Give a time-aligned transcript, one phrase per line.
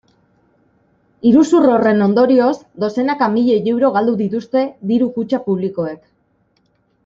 [1.31, 2.55] Iruzur horren ondorioz
[2.85, 6.05] dozenaka milioi euro galdu dituzte diru-kutxa publikoek.